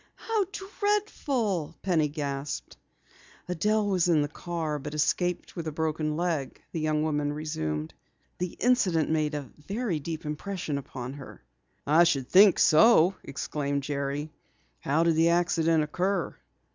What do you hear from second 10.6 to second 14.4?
upon her." "I should think so!" exclaimed Jerry.